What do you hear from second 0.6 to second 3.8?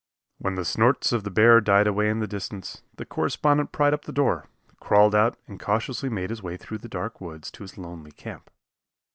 snorts of the bear died away in the distance, the correspondent